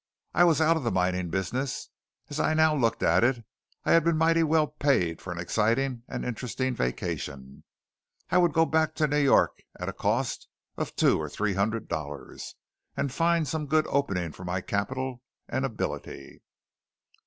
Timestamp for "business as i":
1.29-2.55